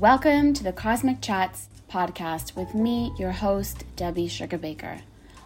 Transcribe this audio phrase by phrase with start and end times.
[0.00, 5.02] welcome to the Cosmic Chats podcast with me, your host, Debbie Sugarbaker.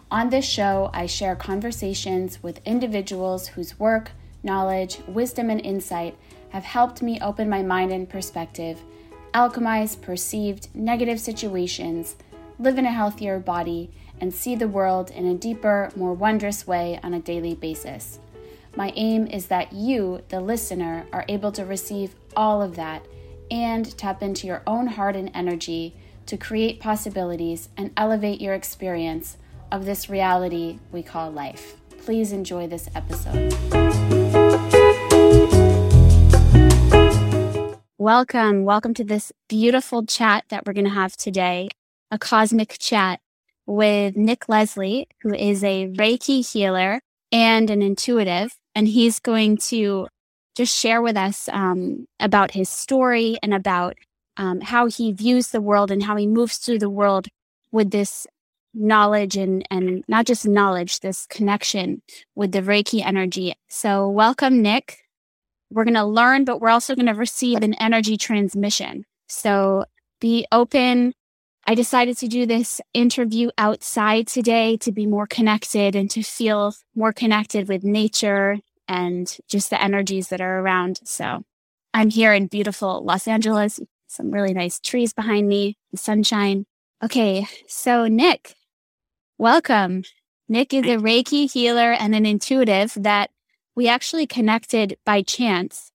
[0.09, 4.11] On this show, I share conversations with individuals whose work,
[4.43, 6.17] knowledge, wisdom, and insight
[6.51, 8.79] have helped me open my mind and perspective,
[9.33, 12.15] alchemize perceived negative situations,
[12.57, 13.91] live in a healthier body,
[14.21, 18.19] and see the world in a deeper, more wondrous way on a daily basis.
[18.73, 23.05] My aim is that you, the listener, are able to receive all of that
[23.49, 25.95] and tap into your own heart and energy
[26.25, 29.37] to create possibilities and elevate your experience
[29.71, 31.75] of this reality we call life.
[32.03, 33.53] Please enjoy this episode.
[37.97, 41.69] Welcome, welcome to this beautiful chat that we're going to have today
[42.11, 43.19] a cosmic chat
[43.65, 48.55] with Nick Leslie, who is a Reiki healer and an intuitive.
[48.75, 50.07] And he's going to
[50.55, 53.95] just share with us um, about his story and about
[54.37, 57.27] um, how he views the world and how he moves through the world
[57.71, 58.25] with this
[58.73, 62.01] knowledge and and not just knowledge this connection
[62.35, 63.53] with the reiki energy.
[63.69, 64.99] So welcome nick.
[65.71, 69.05] We're going to learn but we're also going to receive an energy transmission.
[69.27, 69.85] So
[70.19, 71.13] be open.
[71.67, 76.75] I decided to do this interview outside today to be more connected and to feel
[76.95, 80.99] more connected with nature and just the energies that are around.
[81.03, 81.43] So
[81.93, 86.65] I'm here in beautiful Los Angeles, some really nice trees behind me, the sunshine.
[87.03, 88.55] Okay, so Nick,
[89.37, 90.03] welcome.
[90.47, 93.31] Nick is a Reiki healer and an intuitive that
[93.75, 95.91] we actually connected by chance.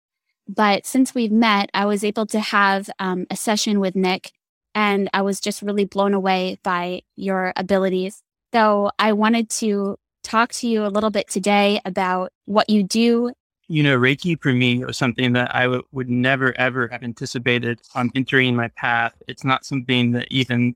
[0.48, 4.32] But since we've met, I was able to have um, a session with Nick,
[4.74, 8.22] and I was just really blown away by your abilities.
[8.52, 13.32] So I wanted to talk to you a little bit today about what you do.
[13.68, 17.80] You know, Reiki for me was something that I w- would never, ever have anticipated
[17.94, 19.14] on entering my path.
[19.28, 20.74] It's not something that even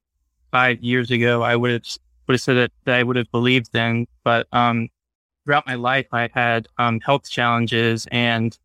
[0.53, 1.87] five years ago I would have
[2.27, 4.07] would have said that, that I would have believed in.
[4.23, 4.89] But um,
[5.45, 8.57] throughout my life, I had um, health challenges and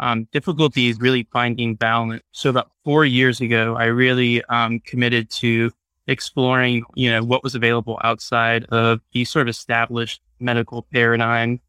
[0.00, 2.22] um, difficulties really finding balance.
[2.32, 5.72] So about four years ago, I really um, committed to
[6.06, 11.60] exploring, you know, what was available outside of the sort of established medical paradigm.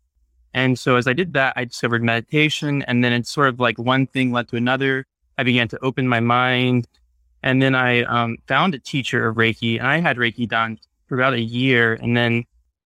[0.54, 3.78] And so as I did that, I discovered meditation and then it's sort of like
[3.78, 5.06] one thing led to another.
[5.38, 6.88] I began to open my mind.
[7.44, 11.16] And then I um, found a teacher of Reiki and I had Reiki done for
[11.16, 11.94] about a year.
[11.94, 12.44] And then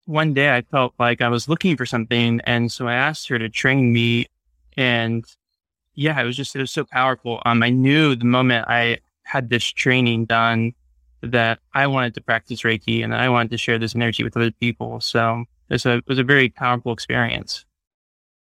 [0.06, 2.40] one day I felt like I was looking for something.
[2.44, 4.26] And so I asked her to train me.
[4.76, 5.24] And
[5.94, 7.40] yeah, it was just, it was so powerful.
[7.44, 10.72] Um, I knew the moment I had this training done
[11.22, 14.50] that I wanted to practice Reiki and I wanted to share this energy with other
[14.50, 15.00] people.
[15.00, 15.44] So
[15.86, 17.64] a it was a very powerful experience.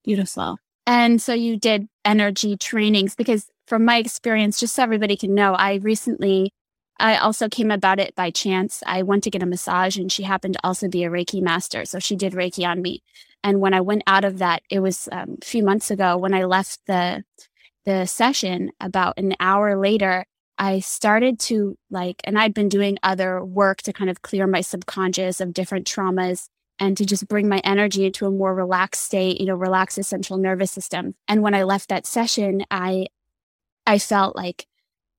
[0.03, 0.57] Beautiful.
[0.87, 5.53] And so you did energy trainings because from my experience, just so everybody can know,
[5.53, 6.51] I recently
[6.99, 8.83] I also came about it by chance.
[8.85, 11.85] I went to get a massage and she happened to also be a Reiki master.
[11.85, 13.01] So she did Reiki on me.
[13.43, 16.33] And when I went out of that, it was um, a few months ago when
[16.33, 17.23] I left the
[17.85, 20.25] the session about an hour later,
[20.59, 24.61] I started to like, and I'd been doing other work to kind of clear my
[24.61, 26.49] subconscious of different traumas
[26.81, 30.03] and to just bring my energy into a more relaxed state, you know, relax the
[30.03, 31.13] central nervous system.
[31.27, 33.05] And when I left that session, I
[33.85, 34.65] I felt like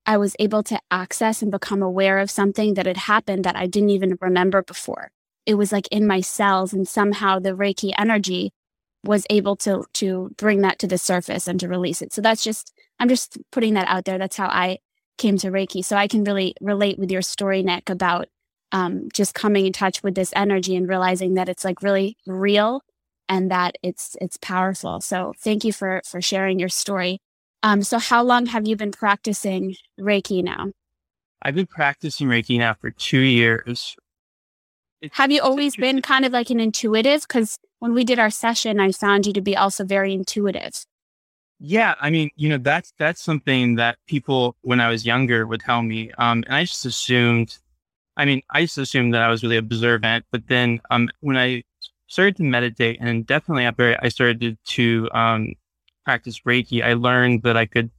[0.04, 3.66] I was able to access and become aware of something that had happened that I
[3.66, 5.12] didn't even remember before.
[5.46, 8.52] It was like in my cells and somehow the Reiki energy
[9.04, 12.12] was able to to bring that to the surface and to release it.
[12.12, 14.18] So that's just I'm just putting that out there.
[14.18, 14.78] That's how I
[15.16, 15.84] came to Reiki.
[15.84, 18.26] So I can really relate with your story, Nick, about
[18.72, 22.82] um, just coming in touch with this energy and realizing that it's like really real
[23.28, 25.00] and that it's it's powerful.
[25.00, 27.20] So thank you for for sharing your story.
[27.62, 30.72] Um, so how long have you been practicing Reiki now?
[31.42, 33.96] I've been practicing Reiki now for two years.
[35.00, 37.22] It's, have you always been kind of like an intuitive?
[37.22, 40.84] Because when we did our session, I found you to be also very intuitive.
[41.58, 45.60] Yeah, I mean, you know, that's that's something that people when I was younger would
[45.60, 47.58] tell me, um, and I just assumed
[48.16, 51.36] I mean, I used to assume that I was really observant, but then um, when
[51.36, 51.62] I
[52.08, 55.54] started to meditate, and definitely after I started to um,
[56.04, 57.90] practice Reiki, I learned that I could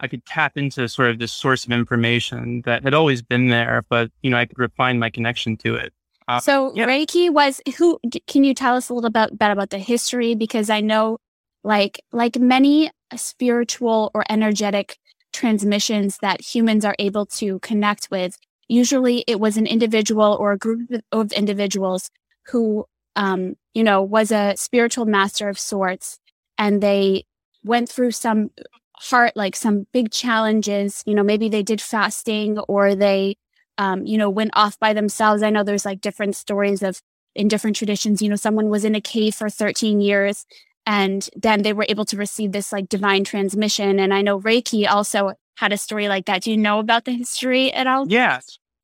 [0.00, 3.84] I could tap into sort of this source of information that had always been there,
[3.88, 5.92] but you know, I could refine my connection to it.
[6.26, 6.86] Uh, so yeah.
[6.86, 7.98] Reiki was who?
[8.26, 10.34] Can you tell us a little bit, bit about the history?
[10.34, 11.18] Because I know,
[11.64, 14.98] like like many spiritual or energetic
[15.32, 18.36] transmissions that humans are able to connect with
[18.70, 22.08] Usually it was an individual or a group of individuals
[22.46, 22.86] who,
[23.16, 26.20] um, you know, was a spiritual master of sorts.
[26.56, 27.24] And they
[27.64, 28.50] went through some
[28.94, 33.36] heart like some big challenges, you know, maybe they did fasting or they,
[33.76, 35.42] um, you know, went off by themselves.
[35.42, 37.02] I know there's like different stories of
[37.34, 40.46] in different traditions, you know, someone was in a cave for 13 years
[40.86, 43.98] and then they were able to receive this like divine transmission.
[43.98, 46.42] And I know Reiki also had a story like that.
[46.42, 48.06] Do you know about the history at all?
[48.08, 48.40] Yeah.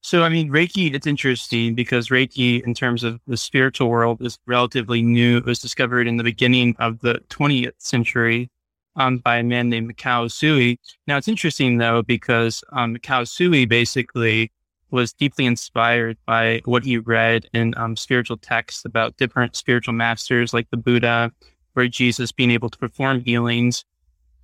[0.07, 4.39] So, I mean, Reiki, it's interesting because Reiki, in terms of the spiritual world, is
[4.47, 5.39] relatively new.
[5.39, 8.49] It was discovered in the beginning of the 20th century
[8.95, 10.79] um, by a man named Mikao Usui.
[11.09, 14.53] Now, it's interesting, though, because um, Mikao Usui basically
[14.93, 20.55] was deeply inspired by what he read in um, spiritual texts about different spiritual masters
[20.55, 21.33] like the Buddha
[21.75, 23.85] or Jesus being able to perform healings.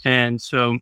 [0.05, 0.81] And so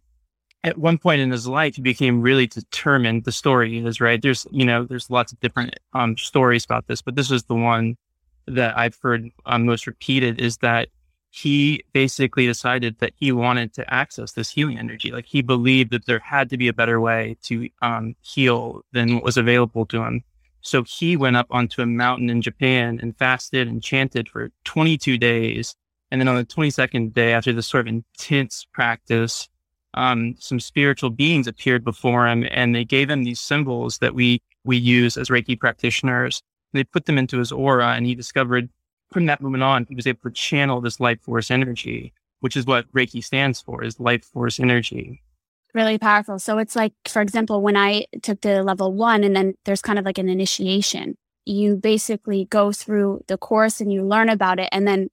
[0.63, 3.25] at one point in his life, he became really determined.
[3.25, 4.21] The story is right.
[4.21, 7.55] There's, you know, there's lots of different um, stories about this, but this is the
[7.55, 7.97] one
[8.47, 10.89] that I've heard um, most repeated is that
[11.31, 15.13] he basically decided that he wanted to access this healing energy.
[15.13, 19.15] Like he believed that there had to be a better way to um, heal than
[19.15, 20.25] what was available to him.
[20.61, 25.17] So he went up onto a mountain in Japan and fasted and chanted for 22
[25.17, 25.75] days.
[26.11, 29.49] And then on the 22nd day, after this sort of intense practice,
[29.95, 34.41] um, some spiritual beings appeared before him and they gave him these symbols that we
[34.65, 36.43] we use as Reiki practitioners.
[36.73, 38.69] They put them into his aura and he discovered
[39.11, 42.67] from that moment on, he was able to channel this life force energy, which is
[42.67, 45.23] what Reiki stands for, is life force energy.
[45.75, 46.39] Really powerful.
[46.39, 49.99] So it's like, for example, when I took the level one and then there's kind
[49.99, 54.69] of like an initiation, you basically go through the course and you learn about it.
[54.73, 55.09] And then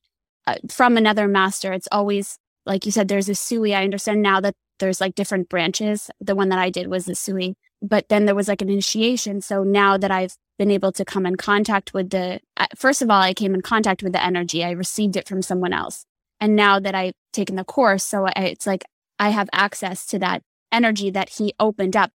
[0.45, 2.37] uh, from another master, it's always
[2.67, 3.75] like you said, there's a Usui.
[3.75, 6.09] I understand now that there's like different branches.
[6.19, 9.41] The one that I did was the Usui, but then there was like an initiation.
[9.41, 12.39] So now that I've been able to come in contact with the,
[12.75, 14.63] first of all, I came in contact with the energy.
[14.63, 16.05] I received it from someone else.
[16.39, 18.83] And now that I've taken the course, so I, it's like
[19.19, 22.11] I have access to that energy that he opened up.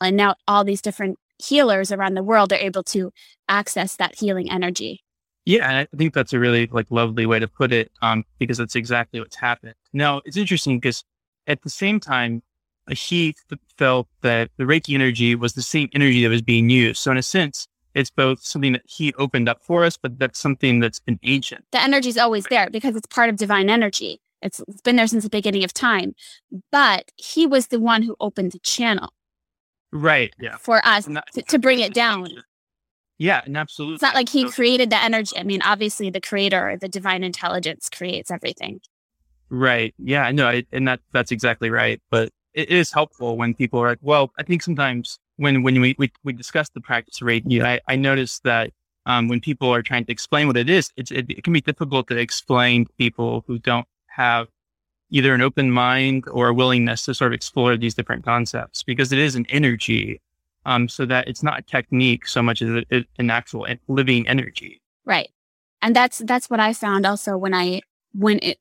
[0.00, 3.12] And now all these different healers around the world are able to
[3.48, 5.02] access that healing energy.
[5.44, 8.58] Yeah, and I think that's a really like lovely way to put it, um, because
[8.58, 9.74] that's exactly what's happened.
[9.92, 11.04] Now it's interesting because
[11.46, 12.42] at the same time,
[12.90, 13.34] he
[13.76, 17.00] felt that the Reiki energy was the same energy that was being used.
[17.00, 20.38] So in a sense, it's both something that he opened up for us, but that's
[20.38, 21.64] something that's been ancient.
[21.72, 24.20] The energy is always there because it's part of divine energy.
[24.42, 26.14] It's, it's been there since the beginning of time.
[26.70, 29.14] But he was the one who opened the channel.
[29.92, 30.34] Right.
[30.38, 30.56] Yeah.
[30.58, 32.28] For us that, to, to, bring it down.
[33.18, 33.94] Yeah, and absolutely.
[33.94, 35.38] It's not like he created the energy.
[35.38, 38.80] I mean, obviously, the creator, the divine intelligence creates everything.
[39.50, 39.94] Right.
[39.98, 40.30] Yeah.
[40.30, 40.60] No.
[40.72, 42.00] And that that's exactly right.
[42.10, 45.94] But it is helpful when people are like, well, I think sometimes when when we
[45.98, 48.70] we, we discuss the practice rate, I, I noticed that
[49.04, 51.60] um, when people are trying to explain what it is, it's, it, it can be
[51.60, 54.48] difficult to explain to people who don't have
[55.10, 59.12] either an open mind or a willingness to sort of explore these different concepts because
[59.12, 60.20] it is an energy.
[60.64, 64.82] Um, so that it's not a technique so much as an actual living energy.
[65.04, 65.30] Right.
[65.80, 67.82] And that's, that's what I found also when I,
[68.12, 68.58] when it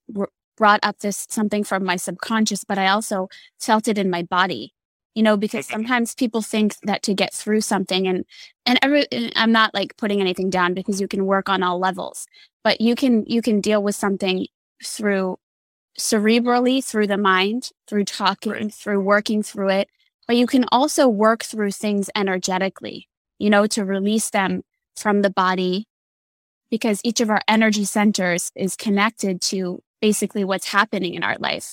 [0.57, 3.27] brought up this something from my subconscious, but I also
[3.59, 4.73] felt it in my body
[5.15, 5.77] you know, because mm-hmm.
[5.77, 8.25] sometimes people think that to get through something and,
[8.65, 12.27] and every, I'm not like putting anything down because you can work on all levels,
[12.63, 14.45] but you can, you can deal with something
[14.83, 15.39] through
[15.97, 18.73] cerebrally, through the mind, through talking, right.
[18.73, 19.87] through working through it,
[20.27, 23.07] but you can also work through things energetically,
[23.39, 24.63] you know, to release them
[24.97, 25.87] from the body
[26.69, 31.67] because each of our energy centers is connected to basically what's happening in our life.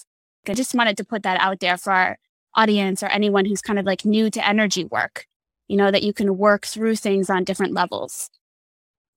[0.49, 2.17] I just wanted to put that out there for our
[2.55, 5.27] audience or anyone who's kind of like new to energy work,
[5.69, 8.31] you know, that you can work through things on different levels.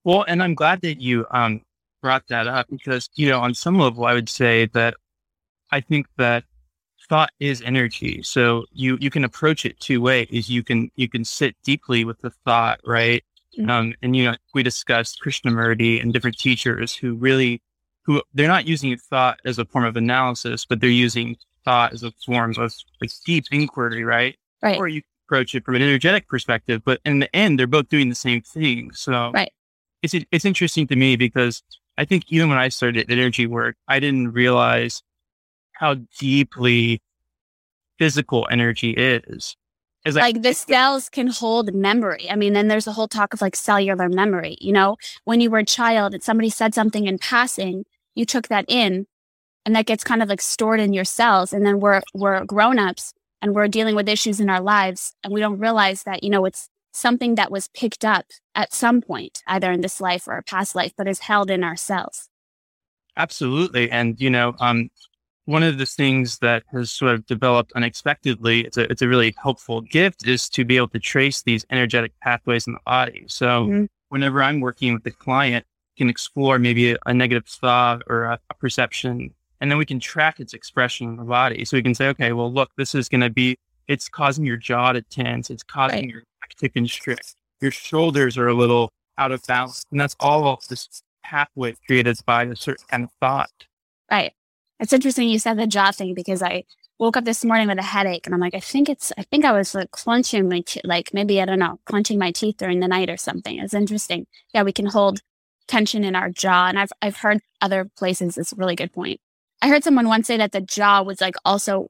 [0.04, 1.62] Well, and I'm glad that you um,
[2.02, 4.96] brought that up because, you know, on some level, I would say that
[5.72, 6.44] I think that
[7.08, 8.22] thought is energy.
[8.22, 10.50] So you, you can approach it two ways.
[10.50, 13.24] You can, you can sit deeply with the thought, right?
[13.58, 13.70] Mm-hmm.
[13.70, 17.62] Um, and, you know, we discussed Krishnamurti and different teachers who really,
[18.06, 22.04] who they're not using thought as a form of analysis, but they're using thought as
[22.04, 24.38] a form of like deep inquiry, right?
[24.62, 24.78] Right.
[24.78, 28.10] Or you approach it from an energetic perspective, but in the end, they're both doing
[28.10, 28.92] the same thing.
[28.94, 29.52] So right.
[30.02, 31.64] it's it's interesting to me because
[31.98, 35.02] I think even when I started energy work, I didn't realize
[35.74, 37.02] how deeply
[37.98, 39.56] physical energy is.
[40.14, 42.30] Like the cells can hold memory.
[42.30, 44.56] I mean, then there's a whole talk of like cellular memory.
[44.62, 47.86] You know, when you were a child and somebody said something in passing,
[48.16, 49.06] you took that in
[49.66, 53.14] and that gets kind of like stored in your cells and then we're we're grown-ups
[53.42, 56.46] and we're dealing with issues in our lives and we don't realize that you know
[56.46, 60.44] it's something that was picked up at some point either in this life or a
[60.44, 62.30] past life but is held in our cells
[63.18, 64.90] absolutely and you know um
[65.46, 69.36] one of the things that has sort of developed unexpectedly, it's a, it's a really
[69.42, 73.26] helpful gift, is to be able to trace these energetic pathways in the body.
[73.28, 73.86] So mm-hmm.
[74.10, 75.66] whenever I'm working with the client,
[75.98, 80.00] can explore maybe a, a negative thought or a, a, perception, and then we can
[80.00, 81.66] track its expression in the body.
[81.66, 84.58] So we can say, okay, well, look, this is going to be, it's causing your
[84.58, 86.10] jaw to tense, it's causing right.
[86.10, 90.60] your neck to constrict, your shoulders are a little out of balance, and that's all
[90.70, 93.66] this pathway created by a certain kind of thought.
[94.12, 94.34] Right.
[94.80, 96.66] It's interesting you said the jaw thing because I
[97.00, 99.46] woke up this morning with a headache and I'm like, I think it's, I think
[99.46, 102.80] I was like clenching my, te- like maybe, I don't know, clenching my teeth during
[102.80, 103.60] the night or something.
[103.60, 104.28] It's interesting.
[104.54, 105.22] Yeah, we can hold
[105.68, 106.68] tension in our jaw.
[106.68, 109.20] And I've, I've heard other places, it's a really good point.
[109.62, 111.88] I heard someone once say that the jaw was like also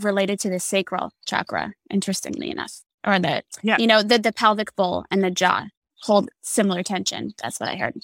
[0.00, 3.76] related to the sacral chakra, interestingly enough, or the, yeah.
[3.78, 5.66] you know, the, the pelvic bowl and the jaw
[6.02, 7.34] hold similar tension.
[7.42, 7.94] That's what I heard.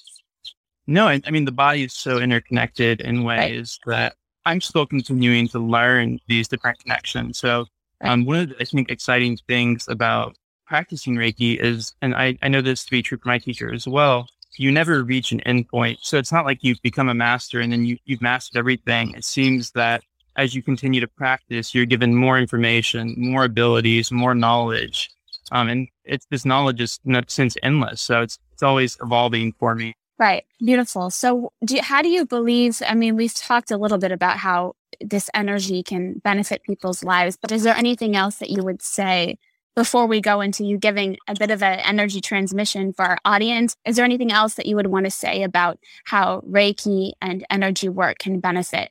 [0.86, 3.96] No, I, I mean, the body is so interconnected in ways right.
[3.96, 7.38] that I'm still continuing to learn these different connections.
[7.38, 7.66] So,
[8.00, 10.36] um, one of the, I think, exciting things about
[10.66, 13.86] practicing Reiki is, and I, I know this to be true for my teacher as
[13.86, 15.98] well, you never reach an endpoint.
[16.02, 19.14] So it's not like you've become a master and then you, you've mastered everything.
[19.14, 20.02] It seems that
[20.36, 25.10] as you continue to practice, you're given more information, more abilities, more knowledge.
[25.50, 28.00] Um, and it's this knowledge is not since endless.
[28.00, 29.94] So it's, it's always evolving for me.
[30.18, 30.44] Right.
[30.64, 31.10] Beautiful.
[31.10, 32.80] So, do how do you believe?
[32.86, 37.36] I mean, we've talked a little bit about how this energy can benefit people's lives,
[37.36, 39.38] but is there anything else that you would say
[39.74, 43.76] before we go into you giving a bit of an energy transmission for our audience?
[43.86, 47.88] Is there anything else that you would want to say about how Reiki and energy
[47.88, 48.90] work can benefit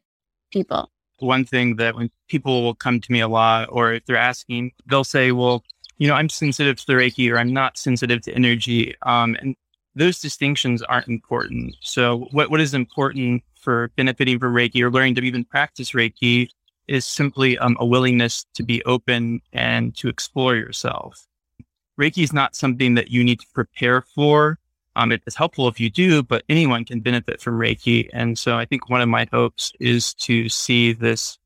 [0.52, 0.92] people?
[1.20, 4.72] One thing that when people will come to me a lot, or if they're asking,
[4.88, 5.64] they'll say, well,
[6.00, 8.96] you know, I'm sensitive to the Reiki or I'm not sensitive to energy.
[9.04, 9.56] Um, and
[9.94, 11.76] those distinctions aren't important.
[11.82, 16.50] So what, what is important for benefiting from Reiki or learning to even practice Reiki
[16.92, 21.26] is simply um, a willingness to be open and to explore yourself.
[21.98, 24.60] Reiki is not something that you need to prepare for.
[24.98, 28.10] Um, it is helpful if you do, but anyone can benefit from Reiki.
[28.12, 31.40] And so I think one of my hopes is to see this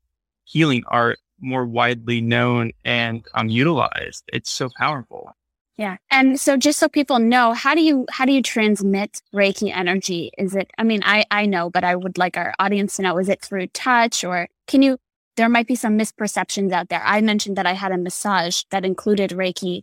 [0.44, 4.24] healing art more widely known and um, utilized.
[4.32, 5.30] It's so powerful.
[5.76, 5.98] Yeah.
[6.10, 10.32] And so just so people know, how do you how do you transmit Reiki energy?
[10.38, 13.18] Is it I mean, I I know, but I would like our audience to know
[13.18, 14.98] is it through touch or can you
[15.36, 17.02] there might be some misperceptions out there.
[17.04, 19.82] I mentioned that I had a massage that included Reiki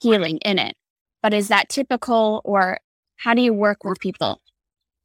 [0.00, 0.76] healing in it.
[1.22, 2.78] But is that typical or
[3.16, 4.40] how do you work with people?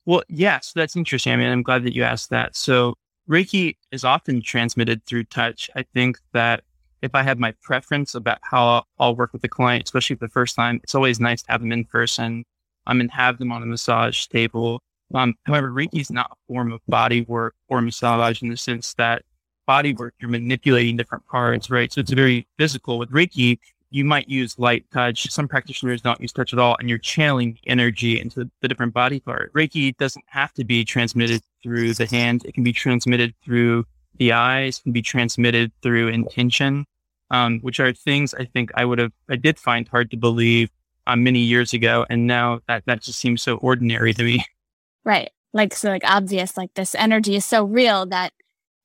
[0.05, 1.33] Well, yes, that's interesting.
[1.33, 2.55] I mean, I'm glad that you asked that.
[2.55, 2.95] So
[3.29, 5.69] Reiki is often transmitted through touch.
[5.75, 6.63] I think that
[7.01, 10.55] if I have my preference about how I'll work with the client, especially the first
[10.55, 12.43] time, it's always nice to have them in person.
[12.85, 14.81] I'm and have them on a massage table.
[15.13, 18.93] Um, however, Reiki is not a form of body work or massage in the sense
[18.95, 19.23] that
[19.65, 21.91] body work, you're manipulating different parts, right?
[21.91, 22.98] So it's very physical.
[23.00, 25.29] With Reiki, you might use light touch.
[25.29, 29.20] Some practitioners don't use touch at all, and you're channeling energy into the different body
[29.20, 29.53] part.
[29.53, 32.43] Reiki doesn't have to be transmitted through the hand.
[32.46, 33.86] It can be transmitted through
[34.17, 36.86] the eyes, can be transmitted through intention
[37.34, 40.70] um, which are things I think I would have, I did find hard to believe
[41.08, 42.05] um, many years ago.
[42.10, 44.46] And now that, that just seems so ordinary to me.
[45.03, 45.32] Right.
[45.51, 48.32] Like, so like obvious, like this energy is so real that,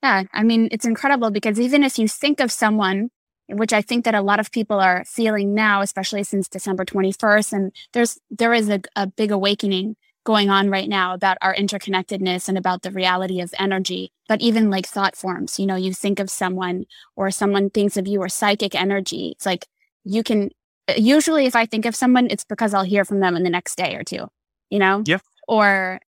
[0.03, 3.11] yeah, I mean, it's incredible because even if you think of someone,
[3.49, 7.53] which I think that a lot of people are feeling now, especially since December 21st,
[7.53, 12.49] and there's, there is a, a big awakening going on right now about our interconnectedness
[12.49, 15.59] and about the reality of energy, but even like thought forms.
[15.59, 16.85] You know, you think of someone
[17.17, 19.31] or someone thinks of you or psychic energy.
[19.31, 19.67] It's like
[20.05, 20.51] you can,
[20.97, 23.77] usually if I think of someone, it's because I'll hear from them in the next
[23.77, 24.29] day or two,
[24.69, 25.03] you know?
[25.07, 25.19] Yeah.
[25.49, 25.99] Or,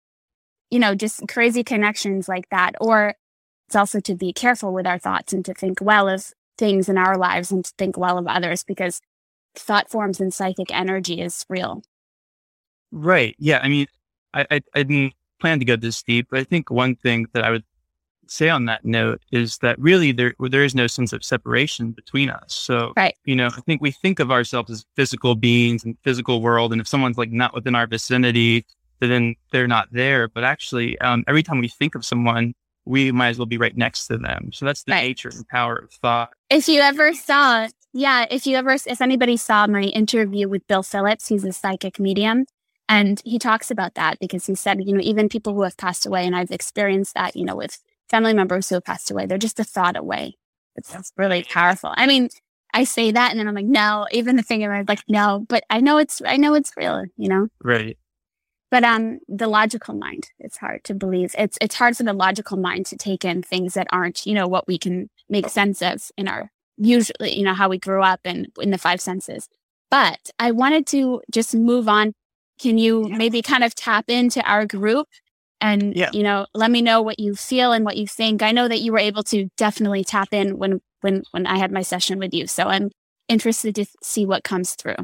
[0.69, 2.73] you know, just crazy connections like that.
[2.79, 3.15] Or
[3.71, 6.97] it's also to be careful with our thoughts and to think well of things in
[6.97, 8.99] our lives and to think well of others because
[9.55, 11.81] thought forms and psychic energy is real.
[12.91, 13.33] Right.
[13.39, 13.61] Yeah.
[13.63, 13.87] I mean,
[14.33, 17.45] I, I, I didn't plan to go this deep, but I think one thing that
[17.45, 17.63] I would
[18.27, 22.29] say on that note is that really there there is no sense of separation between
[22.29, 22.53] us.
[22.53, 23.15] So right.
[23.23, 26.81] you know, I think we think of ourselves as physical beings and physical world, and
[26.81, 28.65] if someone's like not within our vicinity,
[28.99, 30.27] then they're not there.
[30.27, 32.53] But actually, um, every time we think of someone,
[32.85, 34.51] we might as well be right next to them.
[34.53, 35.03] So that's the right.
[35.03, 36.31] nature and power of thought.
[36.49, 40.83] If you ever saw, yeah, if you ever, if anybody saw my interview with Bill
[40.83, 42.45] Phillips, he's a psychic medium,
[42.89, 46.05] and he talks about that because he said, you know, even people who have passed
[46.05, 49.37] away, and I've experienced that, you know, with family members who have passed away, they're
[49.37, 50.35] just a thought away.
[50.75, 51.93] It's really powerful.
[51.95, 52.29] I mean,
[52.73, 55.63] I say that and then I'm like, no, even the thing I'm like, no, but
[55.69, 57.47] I know it's, I know it's real, you know?
[57.61, 57.97] Right.
[58.71, 61.35] But um, the logical mind, it's hard to believe.
[61.37, 64.47] It's it's hard for the logical mind to take in things that aren't, you know,
[64.47, 68.21] what we can make sense of in our usually, you know, how we grew up
[68.23, 69.49] and in the five senses.
[69.89, 72.13] But I wanted to just move on.
[72.59, 73.17] Can you yeah.
[73.17, 75.07] maybe kind of tap into our group
[75.59, 76.09] and yeah.
[76.13, 78.41] you know, let me know what you feel and what you think.
[78.41, 81.71] I know that you were able to definitely tap in when when when I had
[81.71, 82.47] my session with you.
[82.47, 82.89] So I'm
[83.27, 84.95] interested to see what comes through.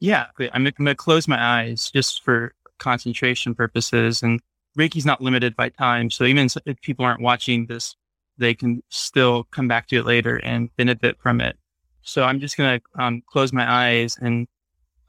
[0.00, 4.22] Yeah, I'm, I'm going to close my eyes just for concentration purposes.
[4.22, 4.40] And
[4.78, 6.10] Reiki's not limited by time.
[6.10, 7.96] So even if people aren't watching this,
[8.38, 11.56] they can still come back to it later and benefit from it.
[12.02, 14.46] So I'm just going to um, close my eyes and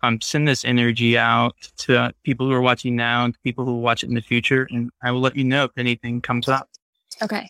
[0.03, 3.73] um, send this energy out to uh, people who are watching now and people who
[3.73, 4.67] will watch it in the future.
[4.71, 6.69] And I will let you know if anything comes up.
[7.21, 7.49] Okay.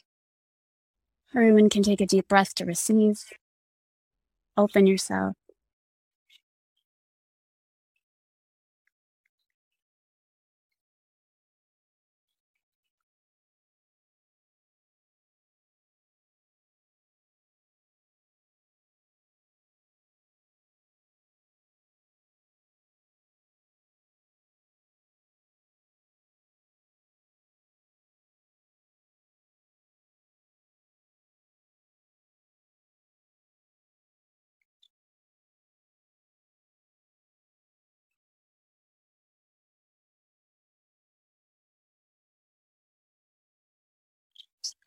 [1.36, 3.19] Everyone can take a deep breath to receive.
[4.55, 5.36] Open yourself.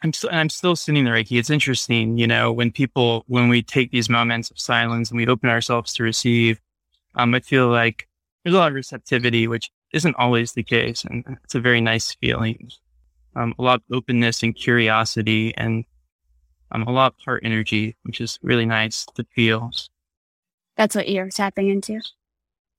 [0.02, 1.38] I'm still, I'm still sitting there, Reiki.
[1.38, 5.26] It's interesting, you know, when people, when we take these moments of silence and we
[5.26, 6.58] open ourselves to receive,
[7.16, 8.08] um, I feel like
[8.42, 11.04] there's a lot of receptivity, which isn't always the case.
[11.04, 12.70] And it's a very nice feeling.
[13.36, 15.84] Um, a lot of openness and curiosity and
[16.72, 19.70] um, a lot of heart energy, which is really nice to feel.
[20.76, 22.00] That's what you're tapping into.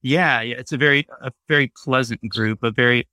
[0.02, 3.06] Yeah, yeah, it's a very, a very pleasant group, a very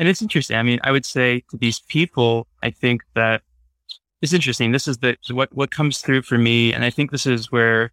[0.00, 0.56] and it's interesting.
[0.56, 3.42] I mean, I would say to these people, I think that
[4.22, 4.72] it's interesting.
[4.72, 7.92] This is the what what comes through for me, and I think this is where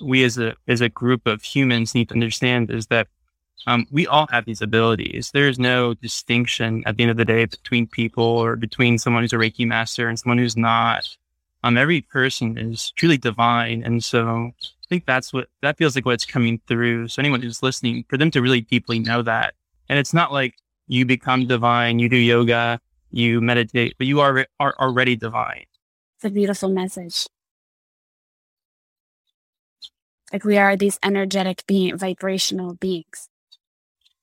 [0.00, 3.08] we as a as a group of humans need to understand is that
[3.66, 5.32] um, we all have these abilities.
[5.32, 9.24] There is no distinction at the end of the day between people or between someone
[9.24, 11.16] who's a Reiki master and someone who's not.
[11.64, 16.06] Um, every person is truly divine, and so I think that's what that feels like.
[16.06, 17.08] What's coming through.
[17.08, 19.54] So anyone who's listening, for them to really deeply know that,
[19.88, 20.54] and it's not like
[20.92, 22.78] you become divine, you do yoga,
[23.10, 25.64] you meditate, but you are, are already divine.
[26.16, 27.26] It's a beautiful message.
[30.32, 33.28] Like we are these energetic being, vibrational beings.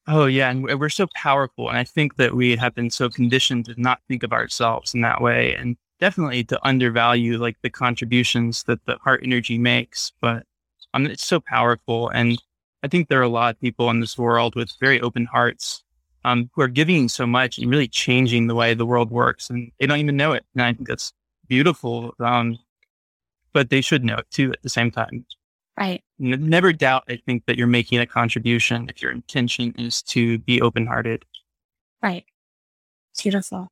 [0.07, 3.65] Oh yeah, and we're so powerful, and I think that we have been so conditioned
[3.65, 8.63] to not think of ourselves in that way, and definitely to undervalue like the contributions
[8.63, 10.11] that the heart energy makes.
[10.19, 10.43] But
[10.95, 12.41] um, it's so powerful, and
[12.81, 15.83] I think there are a lot of people in this world with very open hearts
[16.25, 19.71] um, who are giving so much and really changing the way the world works, and
[19.79, 20.45] they don't even know it.
[20.53, 21.13] And I think that's
[21.47, 22.13] beautiful.
[22.19, 22.57] Um,
[23.53, 25.25] but they should know it too at the same time.
[25.77, 26.03] Right.
[26.21, 27.03] N- never doubt.
[27.07, 31.25] I think that you're making a contribution if your intention is to be open hearted.
[32.01, 32.25] Right.
[33.21, 33.69] Beautiful.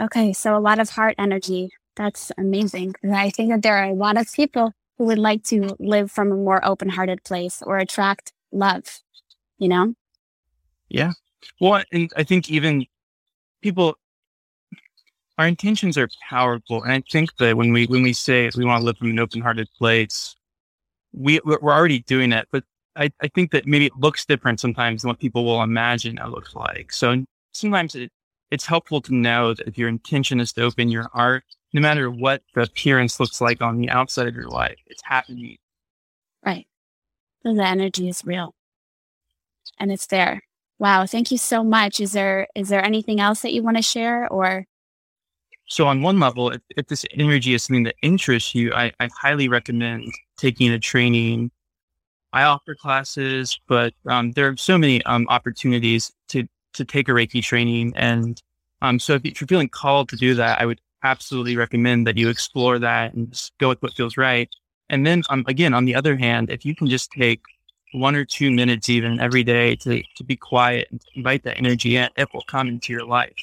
[0.00, 1.70] Okay, so a lot of heart energy.
[1.96, 2.94] That's amazing.
[3.10, 6.30] I think that there are a lot of people who would like to live from
[6.32, 9.00] a more open hearted place or attract love,
[9.58, 9.94] you know?
[10.88, 11.12] Yeah.
[11.60, 12.86] Well, and I think even
[13.62, 13.96] people,
[15.38, 18.80] our intentions are powerful, and I think that when we when we say we want
[18.80, 20.34] to live from an open-hearted place,
[21.12, 22.48] we we're already doing it.
[22.50, 22.64] But
[22.96, 26.28] I, I think that maybe it looks different sometimes than what people will imagine it
[26.28, 26.92] looks like.
[26.92, 28.10] So sometimes it,
[28.50, 32.10] it's helpful to know that if your intention is to open your heart, no matter
[32.10, 35.58] what the appearance looks like on the outside of your life, it's happening.
[36.44, 36.66] Right.
[37.42, 38.54] So the energy is real
[39.78, 40.42] and it's there.
[40.78, 42.00] Wow, thank you so much.
[42.00, 44.66] Is there is there anything else that you want to share or
[45.68, 49.08] so on one level, if, if this energy is something that interests you, I, I
[49.20, 50.04] highly recommend
[50.36, 51.50] taking a training.
[52.32, 57.12] I offer classes, but um, there are so many um, opportunities to to take a
[57.12, 57.94] Reiki training.
[57.96, 58.40] And
[58.82, 62.28] um, so if you're feeling called to do that, I would absolutely recommend that you
[62.28, 64.48] explore that and go with what feels right.
[64.90, 67.40] And then um, again, on the other hand, if you can just take
[67.92, 71.96] one or two minutes even every day to, to be quiet and invite that energy
[71.96, 73.34] in, it will come into your life.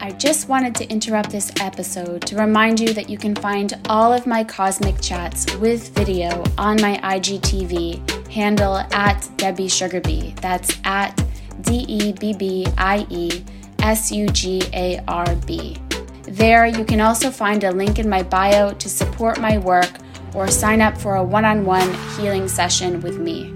[0.00, 4.12] I just wanted to interrupt this episode to remind you that you can find all
[4.12, 10.38] of my cosmic chats with video on my IGTV handle at Debbie Sugarbee.
[10.40, 11.14] That's at
[11.60, 13.44] D E B B I E
[13.80, 15.76] S U G A R B.
[16.22, 19.90] There, you can also find a link in my bio to support my work
[20.34, 23.54] or sign up for a one on one healing session with me.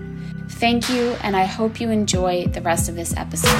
[0.48, 3.50] Thank you, and I hope you enjoy the rest of this episode.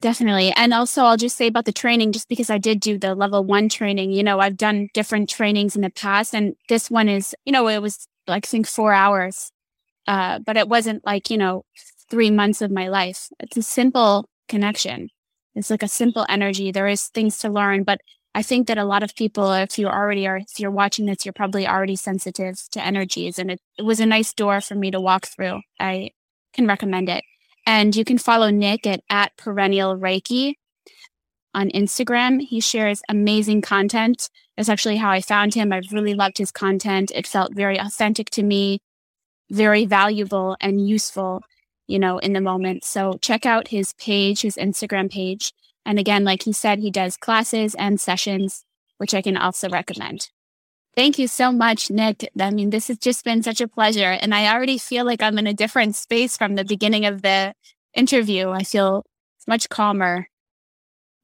[0.00, 0.52] Definitely.
[0.54, 3.42] And also, I'll just say about the training, just because I did do the level
[3.42, 7.34] one training, you know, I've done different trainings in the past, and this one is,
[7.46, 9.50] you know, it was like, I think four hours,
[10.06, 11.64] uh, but it wasn't like, you know,
[12.10, 13.28] three months of my life.
[13.40, 15.08] It's a simple connection.
[15.54, 16.70] It's like a simple energy.
[16.70, 18.00] There is things to learn, but
[18.34, 21.24] I think that a lot of people, if you already are, if you're watching this,
[21.24, 23.38] you're probably already sensitive to energies.
[23.38, 25.60] And it, it was a nice door for me to walk through.
[25.78, 26.10] I
[26.52, 27.22] can recommend it.
[27.66, 30.54] And you can follow Nick at, at Perennial Reiki
[31.54, 32.40] on Instagram.
[32.40, 34.28] He shares amazing content.
[34.56, 35.72] That's actually how I found him.
[35.72, 37.12] I really loved his content.
[37.14, 38.80] It felt very authentic to me,
[39.50, 41.42] very valuable and useful,
[41.86, 42.84] you know, in the moment.
[42.84, 45.52] So check out his page, his Instagram page.
[45.86, 48.64] And again, like he said, he does classes and sessions,
[48.98, 50.30] which I can also recommend.
[50.96, 52.30] Thank you so much, Nick.
[52.38, 54.12] I mean, this has just been such a pleasure.
[54.12, 57.54] And I already feel like I'm in a different space from the beginning of the
[57.94, 58.50] interview.
[58.50, 59.04] I feel
[59.46, 60.28] much calmer.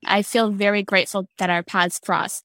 [0.07, 2.43] I feel very grateful that our paths crossed.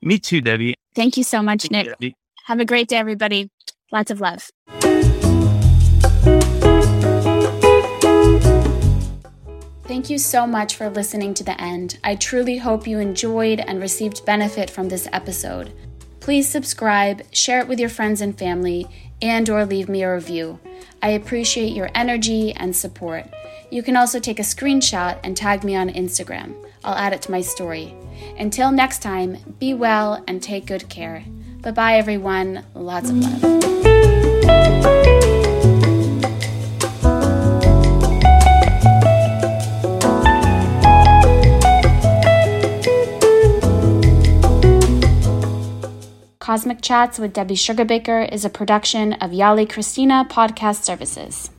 [0.00, 0.74] Me too, Debbie.
[0.94, 1.96] Thank you so much, Thank Nick.
[2.00, 2.12] You,
[2.46, 3.50] Have a great day, everybody.
[3.92, 4.50] Lots of love.
[9.88, 11.98] Thank you so much for listening to the end.
[12.04, 15.72] I truly hope you enjoyed and received benefit from this episode.
[16.20, 18.86] Please subscribe, share it with your friends and family,
[19.22, 20.60] and or leave me a review.
[21.02, 23.24] I appreciate your energy and support.
[23.70, 26.54] You can also take a screenshot and tag me on Instagram.
[26.84, 27.94] I'll add it to my story.
[28.38, 31.24] Until next time, be well and take good care.
[31.62, 32.62] Bye bye, everyone.
[32.74, 35.17] Lots of love.
[46.48, 51.50] Cosmic Chats with Debbie Sugarbaker is a production of Yali Christina Podcast Services.